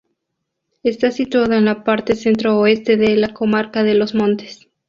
Está 0.81 1.11
situada 1.11 1.59
en 1.59 1.65
la 1.65 1.83
parte 1.83 2.15
centro-oeste 2.15 2.97
de 2.97 3.15
la 3.17 3.35
comarca 3.35 3.83
de 3.83 3.93
Los 3.93 4.15
Montes. 4.15 4.67